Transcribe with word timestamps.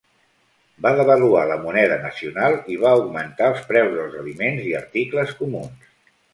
Va 0.85 0.93
devaluar 0.99 1.43
la 1.51 1.57
moneda 1.65 1.99
nacional 2.07 2.57
i 2.77 2.79
va 2.87 2.95
augmentar 3.03 3.53
els 3.53 3.63
preus 3.71 3.95
dels 4.01 4.19
aliments 4.25 4.67
i 4.73 4.77
articles 4.85 5.41
comuns. 5.45 5.97